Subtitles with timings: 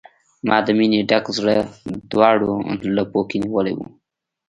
[0.47, 1.57] ما د مینې ډک زړه،
[2.11, 2.51] دواړو
[2.97, 3.79] لپو کې نیولی و